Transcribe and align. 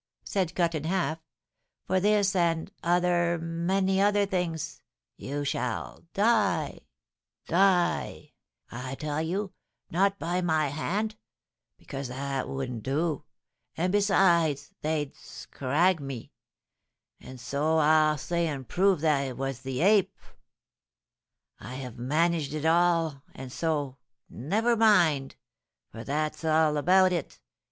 said 0.23 0.55
Cut 0.55 0.73
in 0.73 0.85
Half; 0.85 1.19
'for 1.85 1.99
this 1.99 2.35
and 2.35 2.71
other 2.81 3.37
many 3.37 4.01
other 4.01 4.25
things 4.25 4.81
you 5.15 5.45
shall 5.45 6.07
die 6.15 6.79
die, 7.45 8.33
I 8.71 8.95
tell 8.95 9.21
you 9.21 9.53
but 9.91 9.93
not 9.99 10.17
by 10.17 10.41
my 10.41 10.69
hand 10.69 11.17
because 11.77 12.07
that 12.07 12.49
wouldn't 12.49 12.81
do 12.81 13.25
and 13.77 13.91
besides 13.91 14.73
they'd 14.81 15.15
"scrag" 15.15 15.99
me 15.99 16.31
and 17.19 17.39
so 17.39 17.77
I'll 17.77 18.17
say 18.17 18.47
and 18.47 18.67
prove 18.67 19.01
that 19.01 19.21
it 19.27 19.37
was 19.37 19.61
the 19.61 19.81
ape. 19.81 20.17
I 21.59 21.75
have 21.75 21.99
managed 21.99 22.55
it 22.55 22.65
all 22.65 23.21
and 23.35 23.51
so 23.51 23.97
never 24.27 24.75
mind 24.75 25.35
for 25.91 26.03
that's 26.03 26.43
all 26.43 26.75
about 26.77 27.11
it!' 27.13 27.39